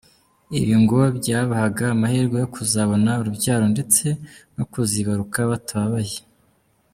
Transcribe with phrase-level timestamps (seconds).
[0.59, 4.05] Ibi ngo byabahaga amahirwe yo kuzabona urubyaro ndetse
[4.55, 6.19] no kuzibaruka batababaye.